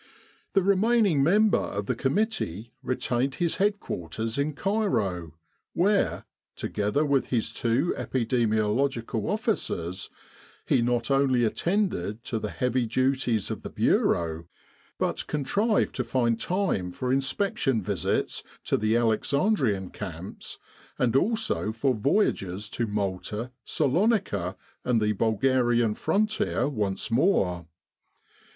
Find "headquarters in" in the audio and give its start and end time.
3.57-4.53